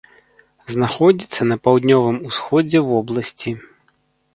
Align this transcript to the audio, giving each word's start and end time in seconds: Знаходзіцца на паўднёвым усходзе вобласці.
Знаходзіцца 0.75 1.41
на 1.53 1.59
паўднёвым 1.67 2.17
усходзе 2.33 2.79
вобласці. 2.93 3.51